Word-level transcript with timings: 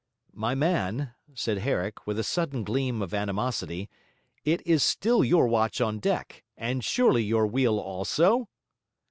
'My 0.33 0.55
man,' 0.55 1.13
said 1.35 1.59
Herrick, 1.59 2.07
with 2.07 2.17
a 2.17 2.23
sudden 2.23 2.63
gleam 2.63 3.03
of 3.03 3.13
animosity, 3.13 3.87
'it 4.43 4.65
is 4.65 4.81
still 4.81 5.23
your 5.23 5.45
watch 5.47 5.79
on 5.79 5.99
deck, 5.99 6.43
and 6.57 6.83
surely 6.83 7.21
your 7.21 7.45
wheel 7.45 7.77
also?' 7.79 8.49